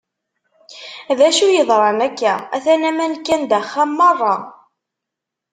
[1.17, 2.33] D acu yeḍran akka?
[2.55, 4.35] Atan aman kkan-d axxam merra.